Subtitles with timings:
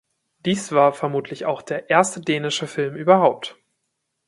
[0.45, 3.57] Dies war vermutlich auch der erste dänische Filme überhaupt.